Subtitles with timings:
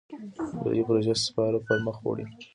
[0.63, 2.25] لویې پروژې سپاه پرمخ وړي.